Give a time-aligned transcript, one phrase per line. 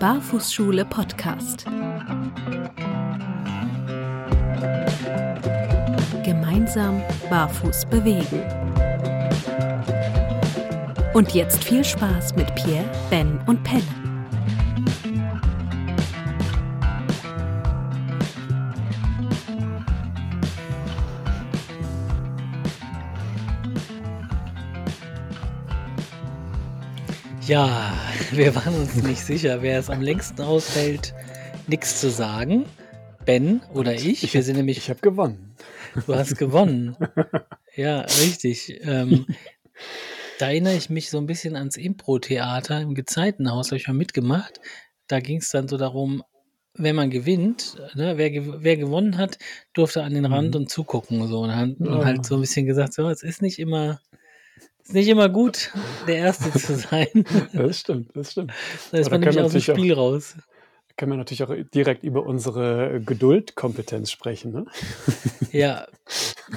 [0.00, 1.64] Barfußschule Podcast.
[6.24, 8.42] Gemeinsam barfuß bewegen.
[11.14, 14.07] Und jetzt viel Spaß mit Pierre, Ben und Pelle.
[27.48, 27.92] Ja,
[28.32, 31.14] wir waren uns nicht sicher, wer es am längsten aushält,
[31.66, 32.66] nichts zu sagen.
[33.24, 34.22] Ben oder ich.
[34.24, 34.78] Ich wir hab- sind nämlich.
[34.78, 35.54] Ich habe gewonnen.
[36.06, 36.96] Du hast gewonnen.
[37.76, 38.80] Ja, richtig.
[38.82, 39.24] Ähm,
[40.40, 44.58] da erinnere ich mich so ein bisschen ans Impro-Theater im Gezeitenhaus, habe ich mal mitgemacht.
[45.06, 46.24] Da ging es dann so darum,
[46.74, 49.38] wenn man gewinnt, ne, wer, gew- wer gewonnen hat,
[49.74, 50.62] durfte an den Rand Mhm.
[50.62, 51.28] und zugucken.
[51.28, 54.00] So, und, und halt so ein bisschen gesagt, so, es ist nicht immer,
[54.88, 55.70] ist nicht immer gut,
[56.06, 57.08] der Erste zu sein.
[57.52, 58.52] Das stimmt, das stimmt.
[58.90, 60.34] Da ist man nämlich aus dem sich auch- Spiel raus.
[60.96, 64.50] Können wir natürlich auch direkt über unsere Geduldkompetenz sprechen.
[64.52, 64.66] Ne?
[65.52, 65.86] Ja,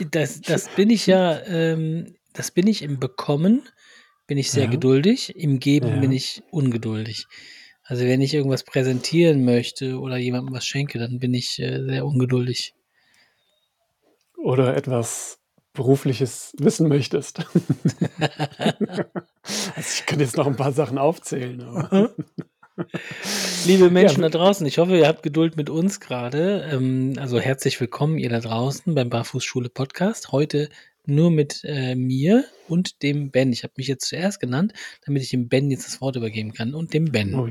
[0.10, 3.62] das, das bin ich ja, ähm, das bin ich im Bekommen,
[4.26, 4.70] bin ich sehr Ja.
[4.72, 5.98] geduldig, im Geben Ja.
[6.00, 7.28] bin ich ungeduldig.
[7.84, 12.04] Also wenn ich irgendwas präsentieren möchte oder jemandem was schenke, dann bin ich äh, sehr
[12.06, 12.74] ungeduldig.
[14.38, 15.38] Oder etwas
[15.74, 17.40] Berufliches wissen möchtest.
[18.20, 21.62] also ich könnte jetzt noch ein paar Sachen aufzählen.
[21.62, 22.14] Aber
[23.66, 26.70] Liebe Menschen Ja, da draußen, ich hoffe, ihr habt Geduld mit uns gerade.
[26.72, 30.32] Ähm, also herzlich willkommen, ihr da draußen beim Barfußschule Podcast.
[30.32, 30.70] Heute
[31.06, 33.52] nur mit äh, mir und dem Ben.
[33.52, 34.74] Ich habe mich jetzt zuerst genannt,
[35.06, 37.36] damit ich dem Ben jetzt das Wort übergeben kann und dem Ben.
[37.36, 37.50] oh,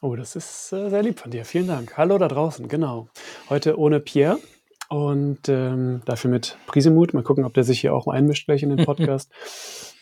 [0.00, 1.44] oh, das ist äh, sehr lieb von dir.
[1.44, 1.96] Vielen Dank.
[1.96, 3.08] Hallo da draußen, genau.
[3.48, 4.38] Heute ohne Pierre
[4.88, 7.14] und ähm, dafür mit Prisemut.
[7.14, 9.30] Mal gucken, ob der sich hier auch einmischt gleich in den Podcast,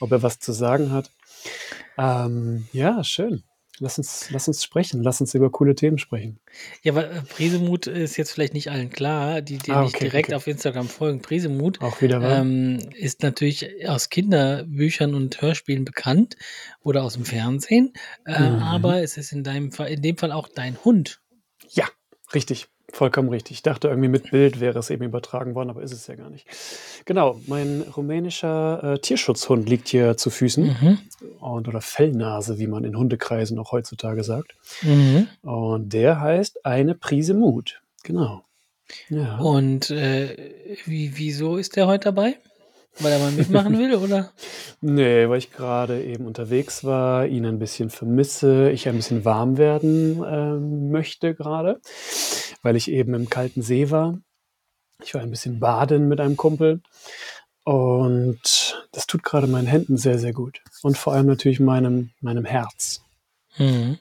[0.01, 1.11] ob er was zu sagen hat.
[1.99, 3.43] Ähm, ja, schön.
[3.79, 5.03] Lass uns, lass uns sprechen.
[5.03, 6.41] Lass uns über coole Themen sprechen.
[6.83, 10.05] Ja, weil äh, Prisemut ist jetzt vielleicht nicht allen klar, die dir Ah, nicht okay,
[10.07, 10.35] direkt okay.
[10.37, 11.21] auf Instagram folgen.
[11.21, 16.37] Prisemut Auch wieder ähm, ist natürlich aus Kinderbüchern und Hörspielen bekannt
[16.81, 17.93] oder aus dem Fernsehen,
[18.25, 18.63] äh, Mhm.
[18.63, 21.21] aber es ist in deinem Fall, in dem Fall auch dein Hund.
[21.69, 21.85] Ja,
[22.33, 22.69] richtig.
[22.93, 23.57] Vollkommen richtig.
[23.59, 26.31] Ich dachte irgendwie mit Bild wäre es eben übertragen worden, aber ist es ja gar
[26.31, 26.47] nicht.
[27.05, 30.65] Genau, mein rumänischer äh, Tierschutzhund liegt hier zu Füßen.
[30.65, 30.99] Mhm.
[31.41, 34.55] Und, oder Fellnase, wie man in Hundekreisen auch heutzutage sagt.
[34.83, 35.27] Mhm.
[35.43, 37.83] Und der heißt eine Prise Mut.
[38.05, 38.45] Genau.
[39.09, 39.39] Ja.
[39.39, 40.53] Und äh,
[40.85, 42.37] wie, wieso ist der heute dabei?
[42.99, 44.31] Weil er mal mitmachen will, oder?
[44.81, 49.59] Nee, weil ich gerade eben unterwegs war, ihn ein bisschen vermisse, ich ein bisschen warm
[49.59, 51.81] werden ähm, möchte gerade,
[52.67, 54.19] weil ich eben im kalten See war.
[55.01, 56.81] Ich war ein bisschen baden mit einem Kumpel
[57.63, 60.61] und das tut gerade meinen Händen sehr, sehr gut.
[60.83, 63.05] Und vor allem natürlich meinem, meinem Herz.
[63.57, 63.99] Mhm.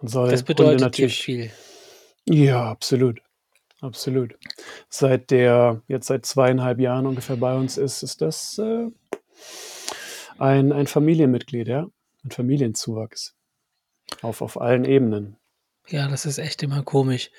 [0.00, 1.50] Das Hunde bedeutet dir natürlich viel.
[2.26, 3.20] Ja, absolut.
[3.82, 4.38] Absolut.
[4.88, 8.86] Seit der jetzt seit zweieinhalb Jahren ungefähr bei uns ist, ist das äh,
[10.38, 11.88] ein, ein Familienmitglied, ja.
[12.24, 13.34] Ein Familienzuwachs.
[14.22, 15.36] Auf, auf allen Ebenen.
[15.88, 17.30] Ja, das ist echt immer komisch.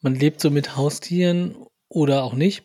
[0.00, 1.56] Man lebt so mit Haustieren
[1.88, 2.64] oder auch nicht.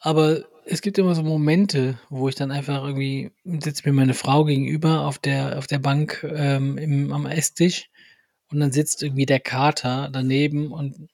[0.00, 4.44] Aber es gibt immer so Momente, wo ich dann einfach irgendwie sitze mir meine Frau
[4.44, 7.88] gegenüber auf der, auf der Bank ähm, im, am Esstisch
[8.50, 11.08] und dann sitzt irgendwie der Kater daneben und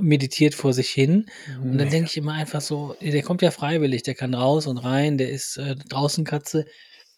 [0.00, 1.26] meditiert vor sich hin.
[1.62, 4.78] Und dann denke ich immer einfach so, der kommt ja freiwillig, der kann raus und
[4.78, 6.66] rein, der ist äh, draußen Katze.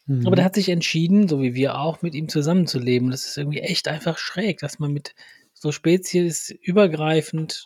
[0.07, 0.27] Mhm.
[0.27, 3.11] Aber der hat sich entschieden, so wie wir auch, mit ihm zusammenzuleben.
[3.11, 5.15] Das ist irgendwie echt einfach schräg, dass man mit
[5.53, 7.65] so Spezies übergreifend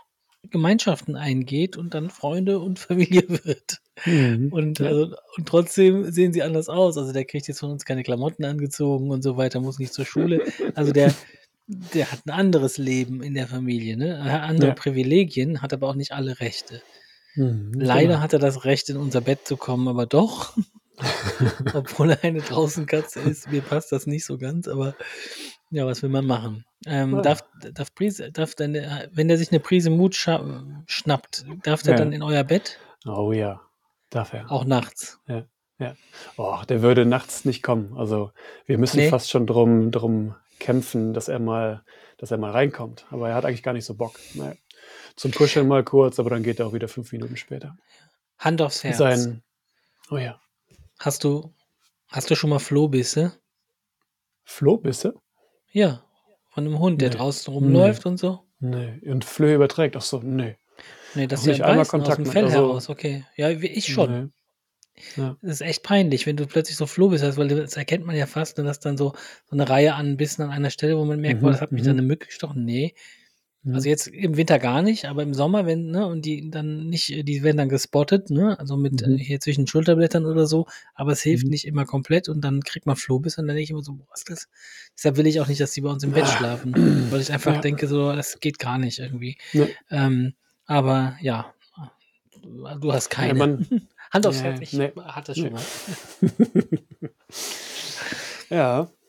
[0.49, 3.79] Gemeinschaften eingeht und dann Freunde und Familie wird.
[4.07, 4.49] Mhm.
[4.53, 6.97] Und, also, und trotzdem sehen sie anders aus.
[6.97, 10.07] Also der kriegt jetzt von uns keine Klamotten angezogen und so weiter, muss nicht zur
[10.07, 10.43] Schule.
[10.75, 11.13] Also der,
[11.67, 14.15] der hat ein anderes Leben in der Familie, ne?
[14.15, 14.75] Er hat andere Ja.
[14.75, 16.81] Privilegien, hat aber auch nicht alle Rechte.
[17.35, 18.21] Mhm, Leider genau.
[18.21, 20.57] hat er das Recht, in unser Bett zu kommen, aber doch.
[21.75, 24.95] Obwohl er eine Draußenkatze ist, mir passt das nicht so ganz, aber
[25.71, 26.65] ja, was will man machen?
[26.87, 27.23] Ähm, Ja.
[27.23, 31.93] darf, darf, Prise, darf deine, wenn der sich eine Prise Mut scha schnappt, darf der
[31.95, 31.99] Ja.
[31.99, 32.79] dann in euer Bett?
[33.07, 33.61] Oh ja,
[34.11, 34.51] darf er.
[34.51, 35.19] Auch nachts.
[36.37, 37.97] Oh, der würde nachts nicht kommen.
[37.97, 38.33] Also
[38.67, 39.09] wir müssen Nee.
[39.09, 41.83] fast schon drum, drum kämpfen, dass er mal,
[42.19, 43.07] dass er mal reinkommt.
[43.11, 44.19] Aber er hat eigentlich gar nicht so Bock.
[44.35, 44.55] Naja.
[45.17, 47.77] Zum Kuscheln mal kurz, aber dann geht er auch wieder fünf Minuten später.
[48.39, 48.99] Hand aufs Herz.
[48.99, 49.43] Sein,
[50.11, 50.39] oh ja,
[51.01, 51.53] Hast du,
[52.09, 53.33] hast du schon mal Flohbisse?
[54.45, 55.15] Flohbisse?
[55.73, 56.05] Ja,
[56.51, 57.17] von einem Hund, der Nee.
[57.17, 58.41] draußen rumläuft und so?
[58.61, 59.01] Nee.
[59.09, 59.97] Und Flöhe überträgt.
[59.97, 60.57] Ach so, nee.
[61.15, 62.89] Nee, das Noch ist nicht ja einmal Beißen aus Kontakt dem mit- Fell also- heraus,
[62.91, 63.25] okay.
[63.37, 64.25] Ja, wie- ich schon.
[64.25, 64.29] Nee.
[65.17, 65.37] Ja.
[65.41, 68.27] Das ist echt peinlich, wenn du plötzlich so Flohbiss hast, weil das erkennt man ja
[68.27, 69.15] fast, ne, dass dann so,
[69.47, 71.73] so eine Reihe an Bissen an einer Stelle, wo man merkt, Mhm, boah, das hat
[71.73, 71.91] mich mhm.
[71.91, 72.65] eine Mücke gestochen.
[72.67, 72.95] Nee.
[73.63, 73.75] Mhm.
[73.75, 77.09] Also jetzt im Winter gar nicht, aber im Sommer, wenn, ne, und die dann nicht,
[77.29, 79.17] die werden dann gespottet, ne, also mit Mhm.
[79.17, 81.51] äh, hier zwischen Schulterblättern oder so, aber es hilft Mhm.
[81.51, 84.07] nicht immer komplett und dann kriegt man Flohbiss und dann denke ich immer so, boah,
[84.11, 84.49] was ist das?
[84.97, 86.37] Deshalb will ich auch nicht, dass die bei uns im Bett Ah.
[86.39, 86.73] schlafen,
[87.13, 87.61] weil ich einfach Ja.
[87.61, 89.37] denke, so, das geht gar nicht irgendwie.
[89.53, 89.69] Nee.
[89.91, 90.33] Ähm,
[90.65, 91.53] aber ja,
[92.81, 93.35] du hast keine.
[93.35, 93.67] man-
[94.11, 94.91] Hand aufs Herz, ich nee.
[94.97, 95.63] hatte schon mal.
[98.49, 98.91] ja.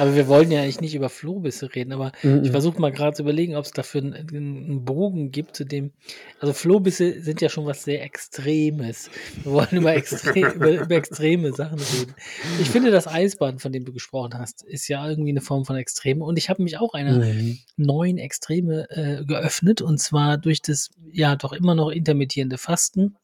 [0.00, 2.42] Aber wir wollen ja eigentlich nicht über Flohbisse reden, aber Mhm.
[2.44, 5.92] ich versuche mal gerade zu überlegen, ob es dafür einen, einen Bogen gibt zu dem.
[6.38, 9.10] Also Flohbisse sind ja schon was sehr Extremes.
[9.42, 12.14] Wir wollen über, Extre über, über extreme Sachen reden.
[12.60, 15.76] Ich finde, das Eisbahn, von dem du gesprochen hast, ist ja irgendwie eine Form von
[15.76, 16.24] Extreme.
[16.24, 17.58] Und ich habe mich auch einer Mhm.
[17.76, 23.16] neuen Extreme äh, geöffnet, und zwar durch das ja doch immer noch intermittierende Fasten.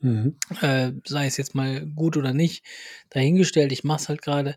[0.00, 0.36] Mhm.
[0.62, 2.64] Äh, sei es jetzt mal gut oder nicht,
[3.10, 3.70] dahingestellt.
[3.72, 4.56] Ich mache es halt gerade.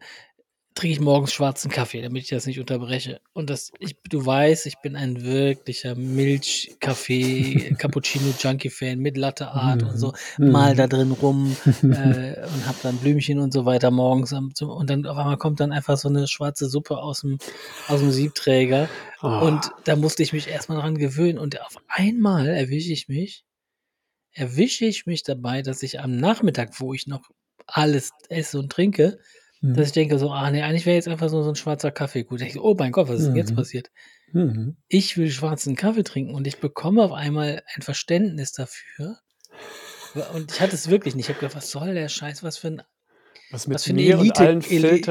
[0.77, 3.21] Trinke ich morgens schwarzen Kaffee, damit ich das nicht unterbreche.
[3.31, 9.97] Und das, ich, du weißt, ich bin ein wirklicher Milch-Kaffee, Cappuccino-Junkie-Fan mit Latte Art und
[9.97, 10.13] so.
[10.37, 10.51] Mhm.
[10.51, 11.85] Mal da drin rum äh,
[12.45, 14.33] und hab dann Blümchen und so weiter morgens.
[14.33, 17.37] am- zum- Und dann auf einmal kommt dann einfach so eine schwarze Suppe aus dem,
[17.87, 18.89] aus dem Siebträger.
[19.19, 19.39] Ah.
[19.39, 21.39] Und da musste ich mich erstmal dran gewöhnen.
[21.39, 23.45] Und auf einmal erwische ich mich,
[24.33, 27.29] erwische ich mich dabei, dass ich am Nachmittag, wo ich noch
[27.65, 29.19] alles esse und trinke,
[29.69, 29.73] Mhm.
[29.73, 32.23] dass ich denke so, ah nee, eigentlich wäre jetzt einfach so, so ein schwarzer Kaffee
[32.23, 32.41] gut.
[32.41, 33.55] Ich, oh mein Gott, was ist denn jetzt Mhm.
[33.55, 33.91] passiert?
[34.31, 34.75] Mhm.
[34.87, 39.17] Ich will schwarzen Kaffee trinken und ich bekomme auf einmal ein Verständnis dafür.
[40.33, 41.25] Und ich hatte es wirklich nicht.
[41.25, 42.43] Ich habe gedacht, was soll der Scheiß?
[42.43, 42.81] Was für ein
[43.51, 45.01] Was mit was für eine mir Elite- und allen Eli-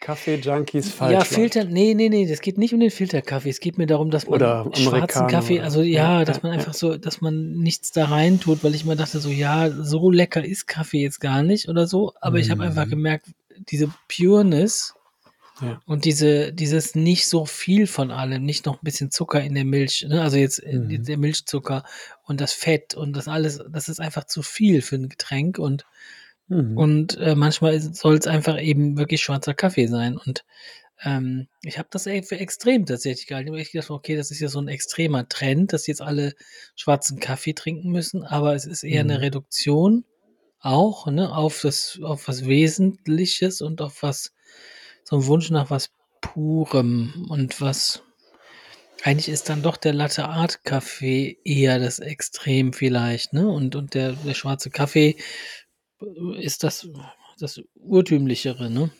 [0.00, 1.24] Filter-Kaffee-Junkies falsch ja.
[1.24, 3.50] Filter, nee, nee, nee, das geht nicht um den Filterkaffee.
[3.50, 6.74] Es geht mir darum, dass man Oder schwarzen Kaffee, also ja, Ja, dass man einfach
[6.74, 10.44] so, dass man nichts da rein tut, weil ich immer dachte so, ja, so lecker
[10.44, 12.12] ist Kaffee jetzt gar nicht oder so.
[12.20, 12.68] Aber ich habe Mhm.
[12.68, 13.26] einfach gemerkt,
[13.58, 14.94] diese Pureness
[15.60, 15.80] Ja.
[15.86, 19.64] und diese, dieses nicht so viel von allem, nicht noch ein bisschen Zucker in der
[19.64, 20.22] Milch, ne?
[20.22, 21.04] also jetzt äh, Mhm.
[21.04, 21.84] der Milchzucker
[22.24, 25.84] und das Fett und das alles, das ist einfach zu viel für ein Getränk und
[26.48, 26.76] Mhm.
[26.76, 30.16] und äh, manchmal soll es einfach eben wirklich schwarzer Kaffee sein.
[30.18, 30.44] Und
[31.04, 33.54] ähm, ich habe das für extrem tatsächlich gehalten.
[33.54, 36.34] Ich dachte, okay, das ist ja so ein extremer Trend, dass jetzt alle
[36.76, 39.20] schwarzen Kaffee trinken müssen, aber es ist eher eine Mhm.
[39.20, 40.04] Reduktion
[40.62, 44.32] auch ne, auf das, auf was Wesentliches und auf was,
[45.04, 48.02] so ein Wunsch nach was Purem und was
[49.02, 53.48] eigentlich ist dann doch der Latte Art Kaffee eher das Extrem vielleicht, ne?
[53.48, 55.16] Und, und der, der schwarze Kaffee
[56.38, 56.88] ist das,
[57.38, 58.90] das urtümlichere, ne?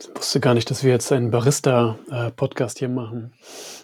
[0.00, 3.32] Ich wusste gar nicht, dass wir jetzt einen Barista-Podcast hier machen.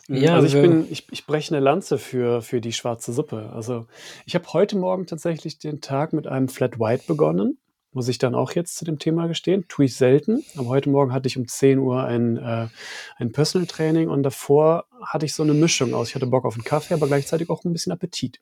[0.08, 3.50] Mhm, Ja, also ich bin, ich, ich breche eine Lanze für, für die schwarze Suppe.
[3.54, 3.86] Also
[4.24, 7.58] ich habe heute Morgen tatsächlich den Tag mit einem Flat White begonnen.
[7.92, 9.66] Muss ich dann auch jetzt zu dem Thema gestehen.
[9.68, 10.42] Tue ich selten.
[10.56, 12.68] Aber heute Morgen hatte ich um 10 Uhr ein, äh,
[13.16, 16.08] ein Personal Training und davor hatte ich so eine Mischung aus.
[16.10, 18.40] Ich hatte Bock auf einen Kaffee, aber gleichzeitig auch ein bisschen Appetit.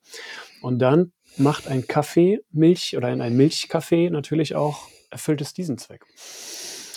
[0.61, 5.77] Und dann macht ein Kaffee Milch oder ein, ein Milchkaffee natürlich auch, erfüllt es diesen
[5.77, 6.05] Zweck.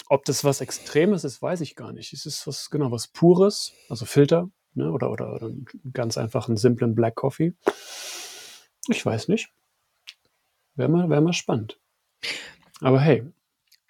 [0.09, 2.13] Ob das was Extremes ist, weiß ich gar nicht.
[2.13, 6.57] Es ist was, genau, was Pures, also Filter, ne, oder, oder, oder einen ganz einfachen,
[6.57, 7.55] simplen Black Coffee.
[8.89, 9.51] Ich weiß nicht.
[10.77, 11.79] Wäre mal, wär mal spannend.
[12.81, 13.25] Aber hey,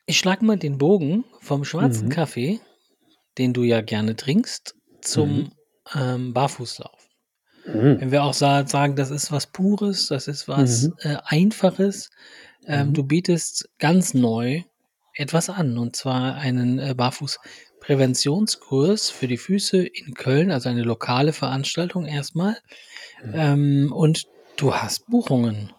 [0.06, 2.12] Ich schlag mal den Bogen vom schwarzen Mhm.
[2.12, 2.60] Kaffee,
[3.36, 5.52] den du ja gerne trinkst, zum Mhm.
[5.94, 7.08] ähm, Barfußlaufen.
[7.66, 10.94] mm, Wenn wir auch sa sagen, das ist was Pures, das ist was Mhm.
[11.02, 12.10] äh, Einfaches,
[12.66, 12.94] ähm, Mhm.
[12.94, 14.62] du bietest ganz neu
[15.18, 21.32] etwas an, und zwar einen äh, Barfuß-Präventionskurs für die Füße in Köln, also eine lokale
[21.32, 22.56] Veranstaltung erstmal.
[23.24, 23.32] Mhm.
[23.34, 25.72] Ähm, und du hast Buchungen.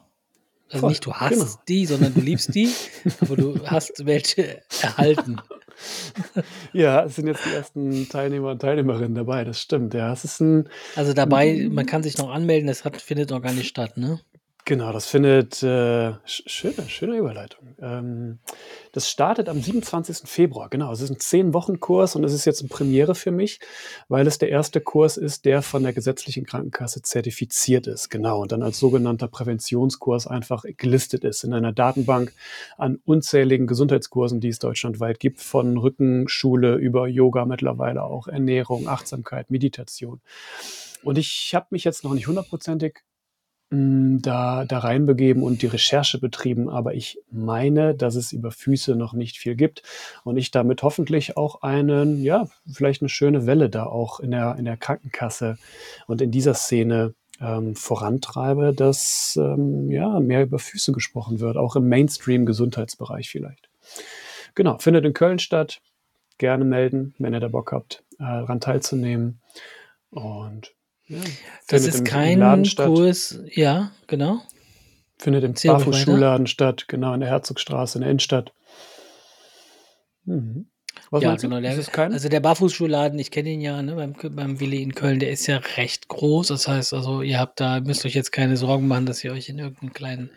[0.68, 1.48] Also Voll, nicht du hast genau.
[1.68, 2.70] die, sondern du liebst die,
[3.22, 5.38] aber du hast welche erhalten.
[6.74, 9.96] ja, es sind jetzt die ersten Teilnehmer und Teilnehmerinnen dabei, das stimmt.
[9.96, 13.42] Ja, es ist ein, Also dabei, man kann sich noch anmelden, das hat, findet noch
[13.42, 14.20] gar nicht statt, ne?
[14.70, 17.76] Genau, das findet äh, sch- schöne, schöne Überleitung.
[17.82, 18.38] Ähm,
[18.92, 20.30] das startet am 27.
[20.30, 20.70] Februar.
[20.70, 23.60] Genau, es ist ein zehn Wochen Kurs und es ist jetzt eine Premiere für mich,
[24.10, 28.10] weil es der erste Kurs ist, der von der gesetzlichen Krankenkasse zertifiziert ist.
[28.10, 32.32] Genau, und dann als sogenannter Präventionskurs einfach gelistet ist in einer Datenbank
[32.78, 39.50] an unzähligen Gesundheitskursen, die es deutschlandweit gibt, von Rückenschule über Yoga mittlerweile auch Ernährung, Achtsamkeit,
[39.50, 40.22] Meditation.
[41.02, 43.00] Und ich habe mich jetzt noch nicht hundertprozentig
[43.72, 49.14] da, da reinbegeben und die Recherche betrieben, aber ich meine, dass es über Füße noch
[49.14, 49.84] nicht viel gibt
[50.24, 54.56] und ich damit hoffentlich auch einen, ja, vielleicht eine schöne Welle da auch in der,
[54.58, 55.58] in der Krankenkasse
[56.08, 61.76] und in dieser Szene ähm, vorantreibe, dass ähm, ja, mehr über Füße gesprochen wird, auch
[61.76, 63.70] im Mainstream-Gesundheitsbereich vielleicht.
[64.56, 65.82] Genau, findet in Köln statt.
[66.40, 69.42] Gerne melden, wenn ihr da Bock habt, äh, daran teilzunehmen.
[70.10, 70.74] Und
[71.10, 71.20] ja,
[71.68, 72.88] das ist im, kein statt.
[72.88, 74.42] Kurs, ja, genau.
[75.18, 78.54] Findet im Barfußschuhladen statt, genau in der Herzogstraße in der Innenstadt.
[80.24, 80.68] Mhm.
[81.12, 81.60] Was Ja, genau.
[81.60, 85.32] Der, also der Barfußschuhladen, ich kenne ihn ja, ne, beim, beim Willi in Köln, der
[85.32, 86.48] ist ja recht groß.
[86.50, 89.50] Das heißt also, ihr habt da, müsst euch jetzt keine Sorgen machen, dass ihr euch
[89.50, 90.30] in irgendeinen kleinen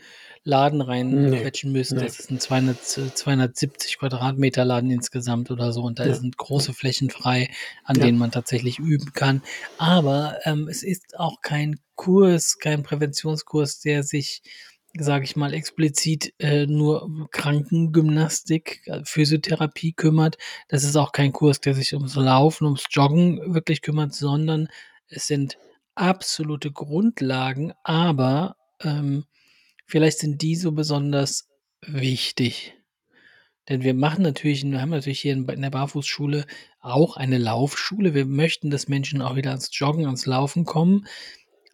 [0.44, 1.92] Laden Nee, reinquetschen müsst.
[1.92, 2.00] nee.
[2.02, 6.36] Das ist ein 200, äh, 270 Quadratmeter Laden insgesamt oder so und da Ja, sind
[6.36, 7.48] große Flächen frei,
[7.84, 8.06] an ja.
[8.06, 9.42] denen man tatsächlich üben kann.
[9.78, 14.42] Aber ähm, es ist auch kein Kurs, kein Präventionskurs, der sich,
[14.98, 20.38] sage ich mal, explizit äh, nur Krankengymnastik, äh, Physiotherapie kümmert.
[20.68, 24.68] Das ist auch kein Kurs, der sich ums Laufen, ums Joggen wirklich kümmert, sondern
[25.06, 25.56] es sind
[25.94, 29.24] absolute Grundlagen, aber ähm,
[29.92, 31.50] vielleicht sind die so besonders
[31.86, 32.72] wichtig.
[33.68, 36.46] Denn wir machen natürlich, wir haben natürlich hier in, der Barfußschule
[36.80, 38.14] auch eine Laufschule.
[38.14, 41.06] Wir möchten, dass Menschen auch wieder ans Joggen, ans Laufen kommen.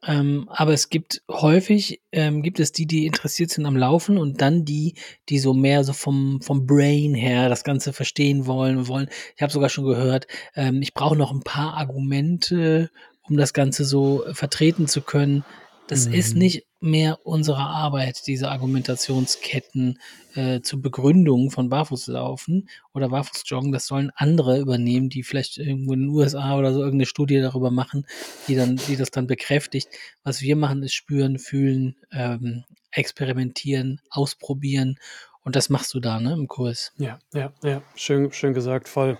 [0.04, 4.40] Ähm, aber es gibt häufig, ähm, gibt es die, die interessiert sind am Laufen und
[4.40, 4.94] dann die,
[5.28, 9.08] die so mehr so vom, vom Brain her das Ganze verstehen wollen wollen.
[9.36, 12.90] Ich habe sogar schon gehört, ähm, ich brauche noch ein paar Argumente,
[13.22, 15.44] um das Ganze so vertreten zu können.
[15.88, 16.38] Das ist Mhm.
[16.38, 19.98] nicht mehr unsere Arbeit, diese Argumentationsketten
[20.34, 23.72] äh, zur Begründung von Barfußlaufen oder Barfußjoggen.
[23.72, 27.70] Das sollen andere übernehmen, die vielleicht irgendwo in den USA oder so irgendeine Studie darüber
[27.70, 28.06] machen,
[28.46, 29.88] die dann, die das dann bekräftigt.
[30.22, 34.98] Was wir machen, ist spüren, fühlen, ähm, experimentieren, ausprobieren.
[35.42, 36.92] Und das machst du da, ne, im Kurs.
[36.98, 39.18] Ja, ja, ja, schön, schön gesagt, voll.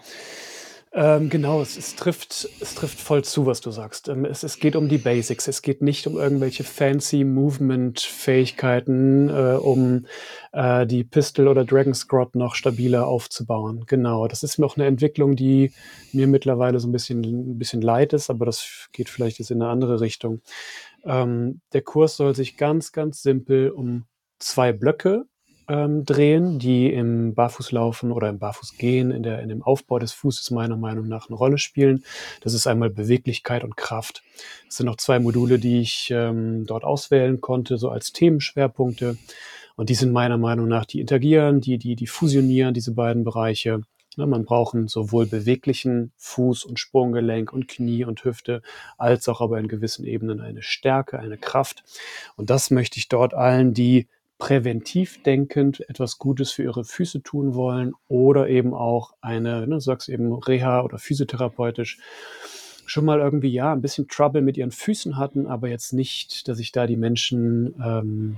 [0.93, 4.09] Ähm, genau, es, es, trifft, es trifft voll zu, was du sagst.
[4.09, 5.47] Ähm, es, es geht um die Basics.
[5.47, 10.07] Es geht nicht um irgendwelche fancy Movement-Fähigkeiten, äh, um
[10.53, 13.85] äh, die Pistol oder Dragon Squad noch stabiler aufzubauen.
[13.87, 15.73] Genau, das ist noch eine Entwicklung, die
[16.13, 19.61] mir mittlerweile so ein bisschen, ein bisschen leid ist, aber das geht vielleicht jetzt in
[19.61, 20.41] eine andere Richtung.
[21.05, 24.05] Ähm, der Kurs soll sich ganz, ganz simpel um
[24.39, 25.27] zwei Blöcke
[25.69, 30.51] ähm, drehen, die im Barfußlaufen oder im Barfußgehen, in, der, in dem Aufbau des Fußes
[30.51, 32.05] meiner Meinung nach eine Rolle spielen.
[32.41, 34.23] Das ist einmal Beweglichkeit und Kraft.
[34.69, 39.17] Es sind noch zwei Module, die ich ähm, dort auswählen konnte, so als Themenschwerpunkte.
[39.77, 43.83] Und die sind meiner Meinung nach, die interagieren, die, die, die fusionieren, diese beiden Bereiche.
[44.17, 48.63] Ne, man braucht sowohl beweglichen Fuß- und Sprunggelenk und Knie und Hüfte,
[48.97, 51.85] als auch aber in gewissen Ebenen eine Stärke, eine Kraft.
[52.35, 54.09] Und das möchte ich dort allen, die
[54.39, 59.81] präventiv denkend etwas Gutes für ihre Füße tun wollen oder eben auch eine, ne, du
[59.81, 61.99] sagst eben Reha oder physiotherapeutisch,
[62.87, 66.59] schon mal irgendwie ja ein bisschen Trouble mit ihren Füßen hatten, aber jetzt nicht, dass
[66.59, 68.37] ich da die Menschen ähm,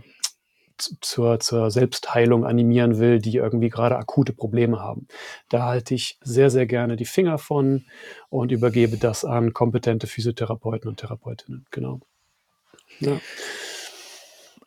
[0.79, 5.07] zu- zur, zur Selbstheilung animieren will, die irgendwie gerade akute Probleme haben.
[5.51, 7.85] Da halte ich sehr, sehr gerne die Finger von
[8.31, 11.67] und übergebe das an kompetente Physiotherapeuten und Therapeutinnen.
[11.71, 12.01] Genau.
[13.01, 13.21] Ja.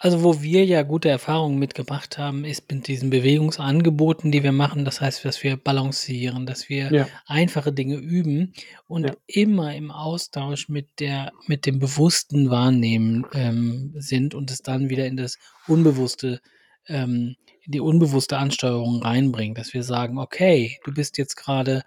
[0.04, 4.84] Also, wo wir ja gute Erfahrungen mitgemacht haben, ist mit diesen Bewegungsangeboten, die wir machen.
[4.84, 7.08] Das heißt, dass wir balancieren, dass wir Ja.
[7.26, 8.52] einfache Dinge üben
[8.86, 9.16] und Ja.
[9.28, 15.08] immer im Austausch mit der, mit dem bewussten Wahrnehmen ähm, sind und es dann wieder
[15.08, 15.38] in das
[15.70, 16.42] Unbewusste,
[16.90, 21.82] ähm, in die unbewusste Ansteuerung reinbringen, dass wir sagen, okay, du bist jetzt gerade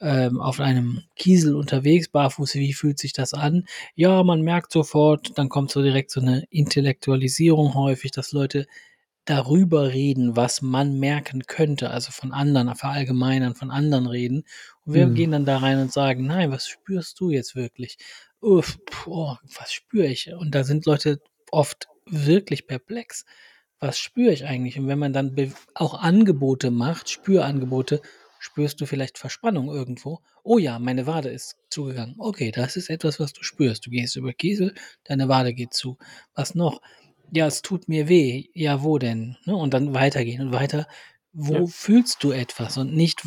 [0.00, 3.66] ähm, auf einem Kiesel unterwegs, barfuß, wie fühlt sich das an?
[3.94, 8.66] Ja, man merkt sofort, dann kommt so direkt so eine Intellektualisierung häufig, dass Leute
[9.24, 14.44] darüber reden, was man merken könnte, also von anderen, verallgemeinern, von anderen reden.
[14.84, 15.14] Und wir Mhm.
[15.14, 17.96] gehen dann da rein und sagen, nein, was spürst du jetzt wirklich?
[18.40, 20.30] Uff, boah, was spüre ich?
[20.34, 21.20] Und da sind Leute
[21.50, 23.24] oft wirklich perplex.
[23.80, 24.78] Was spüre ich eigentlich?
[24.78, 25.34] Und wenn man dann
[25.74, 28.02] auch Angebote macht, Spürangebote,
[28.44, 30.20] spürst du vielleicht Verspannung irgendwo.
[30.42, 32.14] Oh ja, meine Wade ist zugegangen.
[32.18, 33.86] Okay, das ist etwas, was du spürst.
[33.86, 34.74] Du gehst über Kiesel,
[35.04, 35.96] deine Wade geht zu.
[36.34, 36.82] Was noch?
[37.32, 38.48] Ja, es tut mir weh.
[38.52, 39.36] Ja, wo denn?
[39.46, 39.56] Ne?
[39.56, 40.86] Und dann weitergehen und weiter.
[41.32, 41.66] Wo Ja.
[41.66, 43.22] fühlst du etwas und nicht,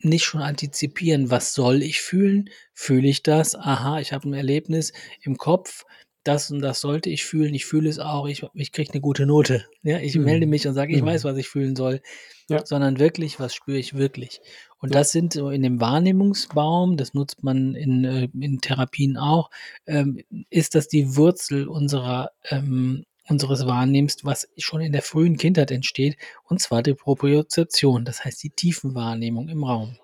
[0.00, 2.50] nicht schon antizipieren, was soll ich fühlen?
[2.74, 3.54] Fühle ich das?
[3.54, 4.92] Aha, ich habe ein Erlebnis
[5.22, 5.84] im Kopf.
[6.26, 7.54] Das und das sollte ich fühlen.
[7.54, 8.26] Ich fühle es auch.
[8.26, 9.64] Ich, ich kriege eine gute Note.
[9.82, 10.24] Ja, ich Mhm.
[10.24, 11.06] melde mich und sage, ich Mhm.
[11.06, 12.00] weiß, was ich fühlen soll.
[12.48, 12.64] Ja.
[12.66, 14.40] Sondern wirklich, was spüre ich wirklich?
[14.80, 14.98] Und Ja.
[15.00, 19.50] das sind so in dem Wahrnehmungsbaum, das nutzt man in, äh, in Therapien auch,
[19.86, 25.70] ähm, ist das die Wurzel unserer, ähm, unseres Wahrnehmens, was schon in der frühen Kindheit
[25.70, 29.96] entsteht, und zwar die Propriozeption, das heißt die Tiefenwahrnehmung im Raum.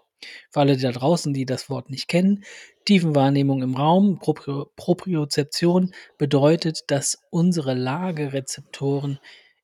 [0.50, 2.44] Für alle da draußen, die das Wort nicht kennen,
[2.84, 9.18] Tiefenwahrnehmung im Raum, Proprio Propriozeption bedeutet, dass unsere Lagerezeptoren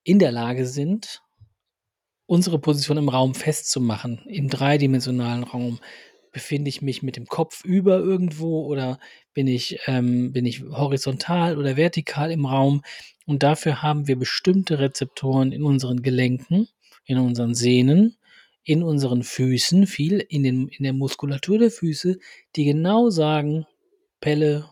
[0.04, 1.22] in der Lage sind,
[2.26, 5.80] unsere Position im Raum festzumachen, im dreidimensionalen Raum.
[6.30, 8.98] Befinde ich mich mit dem Kopf über irgendwo oder
[9.32, 12.82] bin ich, ähm, bin ich horizontal oder vertikal im Raum?
[13.26, 16.68] Und dafür haben wir bestimmte Rezeptoren in unseren Gelenken,
[17.06, 18.17] in unseren Sehnen,
[18.64, 22.18] in unseren Füßen, viel in, den, in der Muskulatur der Füße,
[22.56, 23.66] die genau sagen,
[24.20, 24.68] Pelle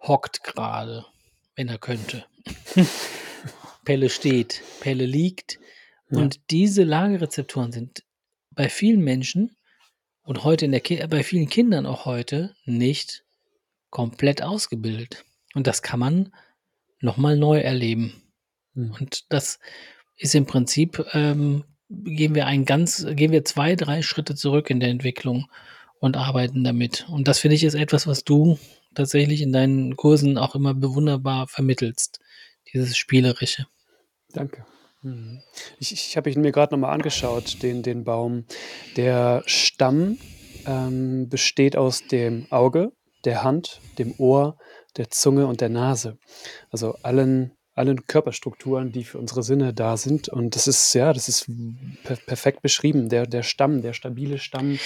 [0.00, 1.04] hockt gerade,
[1.56, 2.24] wenn er könnte.
[3.84, 5.58] Pelle steht, Pelle liegt.
[6.10, 6.18] Ja.
[6.18, 8.04] Und diese Lagerezeptoren sind
[8.50, 9.56] bei vielen Menschen
[10.22, 13.24] und heute in der Ki bei vielen Kindern auch heute nicht
[13.90, 15.24] komplett ausgebildet.
[15.54, 16.34] Und das kann man
[17.00, 18.22] nochmal neu erleben.
[18.74, 18.92] Mhm.
[18.98, 19.58] Und das
[20.16, 24.80] ist im Prinzip, ähm, gehen wir ein ganz, gehen wir zwei, drei Schritte zurück in
[24.80, 25.46] der Entwicklung
[26.00, 27.06] und arbeiten damit.
[27.08, 28.58] Und das finde ich ist etwas, was du
[28.94, 32.20] tatsächlich in deinen Kursen auch immer wunderbar vermittelst.
[32.72, 33.66] Dieses Spielerische.
[34.32, 34.64] Danke.
[35.02, 35.40] Mhm.
[35.78, 38.46] Ich, ich habe ihn mir gerade nochmal angeschaut, den, den Baum.
[38.96, 40.18] Der Stamm
[40.66, 42.92] ähm, besteht aus dem Auge,
[43.24, 44.58] der Hand, dem Ohr,
[44.96, 46.18] der Zunge und der Nase.
[46.70, 50.28] Also allen, allen Körperstrukturen, die für unsere Sinne da sind.
[50.28, 51.50] Und das ist, ja, das ist
[52.04, 53.08] per perfekt beschrieben.
[53.08, 54.78] Der, der Stamm, der stabile Stamm,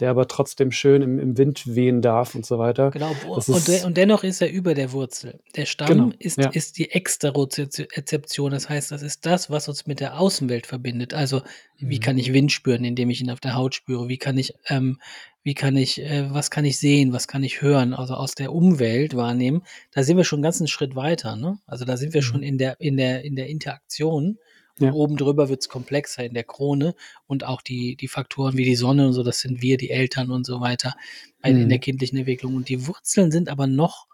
[0.00, 2.90] der aber trotzdem schön im, im Wind wehen darf und so weiter.
[2.90, 5.40] Genau, Das und, ist- de und dennoch ist er über der Wurzel.
[5.56, 6.48] Der Stamm Genau, ist, ja.
[6.50, 11.14] ist die Exterozeption, das heißt, das ist das, was uns mit der Außenwelt verbindet.
[11.14, 11.42] Also,
[11.78, 12.00] wie Mhm.
[12.00, 14.08] kann ich Wind spüren, indem ich ihn auf der Haut spüre?
[14.08, 14.98] Wie kann ich, ähm,
[15.46, 17.94] wie kann ich, äh, was kann ich sehen, was kann ich hören?
[17.94, 19.62] Also aus der Umwelt wahrnehmen.
[19.92, 21.36] Da sind wir schon einen ganzen Schritt weiter.
[21.36, 21.60] Ne?
[21.66, 22.46] Also da sind wir schon Mhm.
[22.48, 24.38] in der, in der, in der Interaktion.
[24.80, 24.88] Ja.
[24.88, 26.96] Und oben drüber wird es komplexer in der Krone
[27.28, 30.32] und auch die, die Faktoren wie die Sonne und so, das sind wir, die Eltern
[30.32, 30.96] und so weiter
[31.42, 31.82] also in der Mhm.
[31.82, 32.56] kindlichen Entwicklung.
[32.56, 34.08] Und die Wurzeln sind aber noch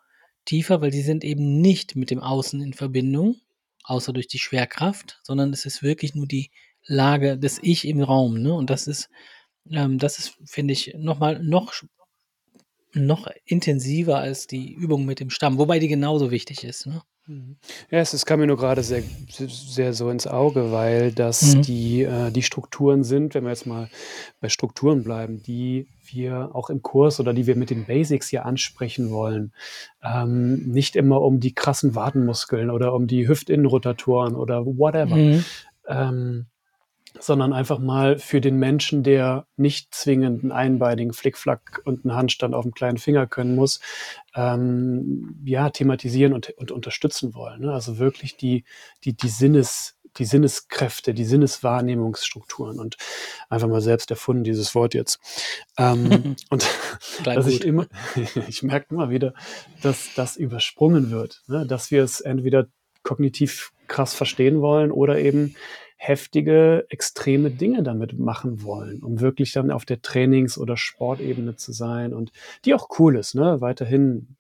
[0.44, 3.36] tiefer, weil die sind eben nicht mit dem Außen in Verbindung,
[3.84, 6.50] außer durch die Schwerkraft, sondern es ist wirklich nur die
[6.84, 8.38] Lage des Ich im Raum.
[8.42, 8.52] Ne?
[8.52, 9.08] Und das ist,
[9.70, 11.72] ähm, das ist, finde ich, nochmal noch,
[12.94, 16.86] noch intensiver als die Übung mit dem Stamm, wobei die genauso wichtig ist.
[16.86, 17.02] Ne?
[17.26, 17.56] Mhm.
[17.90, 21.62] Ja, es, es kam mir nur gerade sehr, sehr so ins Auge, weil das Mhm.
[21.62, 23.88] die, äh, die Strukturen sind, wenn wir jetzt mal
[24.40, 28.44] bei Strukturen bleiben, die wir auch im Kurs oder die wir mit den Basics hier
[28.44, 29.52] ansprechen wollen.
[30.02, 35.16] Ähm, nicht immer um die krassen Wadenmuskeln oder um die Hüftinnenrotatoren oder whatever.
[35.16, 35.44] Mhm.
[35.86, 36.46] Ähm,
[37.18, 42.54] sondern einfach mal für den Menschen, der nicht zwingend einen einbeinigen Flickflack und einen Handstand
[42.54, 43.80] auf dem kleinen Finger können muss,
[44.34, 47.62] ähm, ja, thematisieren und, und unterstützen wollen.
[47.62, 47.72] Ne?
[47.72, 48.64] Also wirklich die,
[49.04, 52.96] die, die Sinnes, die Sinneskräfte, die Sinneswahrnehmungsstrukturen und
[53.48, 55.20] einfach mal selbst erfunden, dieses Wort jetzt.
[55.78, 56.66] Ähm, und
[57.24, 57.86] dass ich immer,
[58.48, 59.34] ich merke immer wieder,
[59.82, 61.66] dass das übersprungen wird, ne?
[61.66, 62.66] dass wir es entweder
[63.02, 65.54] kognitiv krass verstehen wollen oder eben
[66.04, 71.70] heftige, extreme Dinge damit machen wollen, um wirklich dann auf der Trainings- oder Sportebene zu
[71.70, 72.32] sein und
[72.64, 73.36] die auch cool ist.
[73.36, 73.60] Ne?
[73.60, 74.34] Weiterhin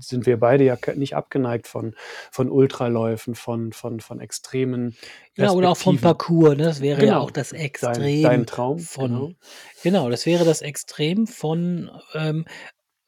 [0.00, 1.94] sind wir beide ja nicht abgeneigt von,
[2.32, 4.96] von Ultraläufen, von, von, von extremen
[5.36, 5.96] Ja, oder auch vom.
[5.98, 6.64] Parcours, ne?
[6.64, 7.20] Das wäre ja Genau.
[7.20, 9.32] auch das Dein, Extrem dein Traum, von, genau.
[9.84, 12.46] genau, das wäre das Extrem von, ähm,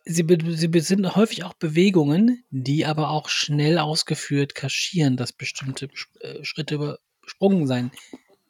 [0.04, 5.88] sie, sie sind häufig auch Bewegungen, die aber auch schnell ausgeführt kaschieren, dass bestimmte
[6.20, 6.98] äh, Schritte
[7.42, 7.90] übersprungen sein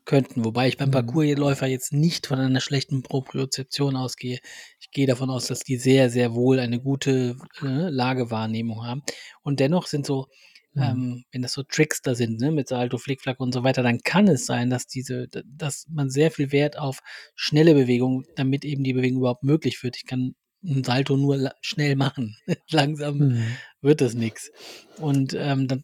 [0.04, 0.44] könnten.
[0.44, 0.92] Wobei ich beim Mhm.
[0.92, 4.38] Parcoursläufer jetzt nicht von einer schlechten Propriozeption ausgehe.
[4.80, 9.02] Ich gehe davon aus, dass die sehr, sehr wohl eine gute äh, Lagewahrnehmung haben.
[9.42, 10.26] Und dennoch sind so,
[10.74, 10.82] Mhm.
[10.82, 13.98] ähm, wenn das so Tricks da sind, ne, mit Salto, Flickflack und so weiter, dann
[14.00, 16.98] kann es sein, dass diese, dass man sehr viel Wert auf
[17.34, 19.96] schnelle Bewegung, damit eben die Bewegung überhaupt möglich wird.
[19.96, 22.36] Ich kann ein Salto nur schnell machen.
[22.70, 23.60] Langsam Mhm.
[23.82, 24.50] wird das nichts.
[24.98, 25.82] Und ähm, dann,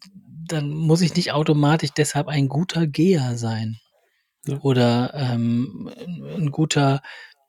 [0.51, 3.79] dann muss ich nicht automatisch deshalb ein guter Geher sein
[4.47, 4.61] Ja.
[4.61, 5.89] oder ähm,
[6.37, 7.01] ein guter,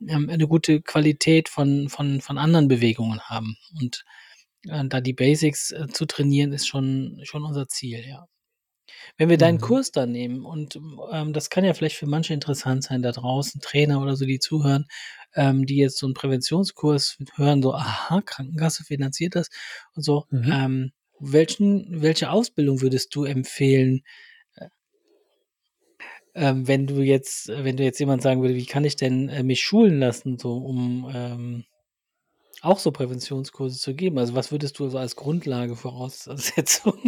[0.08, 3.56] ähm, eine gute Qualität von, von, von anderen Bewegungen haben.
[3.80, 4.04] Und
[4.68, 8.26] äh, da die Basics äh, zu trainieren, ist schon, schon unser Ziel, ja.
[9.18, 9.60] Wenn wir deinen Mhm.
[9.60, 10.78] Kurs dann nehmen, und
[11.12, 14.38] ähm, das kann ja vielleicht für manche interessant sein, da draußen, Trainer oder so, die
[14.38, 14.86] zuhören,
[15.34, 19.48] ähm, die jetzt so einen Präventionskurs hören, so, aha, Krankenkasse finanziert das
[19.94, 20.26] und so.
[20.30, 20.52] Mhm.
[20.52, 24.02] Ähm, welchen, welche Ausbildung würdest du empfehlen,
[26.34, 29.42] ähm, wenn du jetzt, wenn du jetzt jemand sagen würde, wie kann ich denn äh,
[29.42, 31.64] mich schulen lassen, so um ähm,
[32.62, 34.18] auch so Präventionskurse zu geben?
[34.18, 36.94] Also was würdest du so als Grundlage Voraussetzung?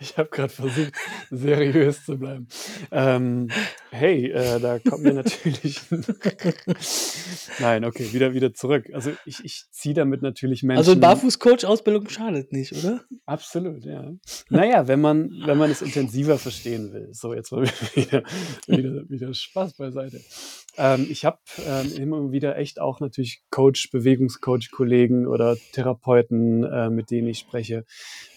[0.00, 0.92] ich habe gerade versucht,
[1.30, 2.48] seriös zu bleiben.
[2.90, 3.48] Ähm,
[3.94, 5.78] Hey, äh, da kommt mir natürlich
[7.58, 8.88] Nein, okay, wieder wieder zurück.
[8.94, 13.04] Also, ich ich ziehe damit natürlich Also, 'n Menschen Barfußcoach-Ausbildung schadet nicht, oder?
[13.26, 14.10] Absolut, ja.
[14.48, 17.10] Na ja, wenn man wenn man es intensiver verstehen will.
[17.12, 17.64] So, jetzt mal
[17.94, 18.22] wieder
[18.66, 20.22] wieder wieder Spaß beiseite.
[20.78, 27.10] Ähm, ich habe, ähm, immer wieder echt auch natürlich Coach Bewegungscoach-Kollegen oder Therapeuten, äh, mit
[27.10, 27.84] denen ich spreche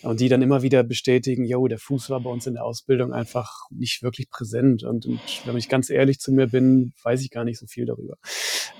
[0.01, 3.13] und die dann immer wieder bestätigen: „Jo, der Fuß war bei uns in der Ausbildung
[3.13, 7.31] einfach nicht wirklich präsent.“ Und und wenn ich ganz ehrlich zu mir bin, weiß ich
[7.31, 8.17] gar nicht so viel darüber.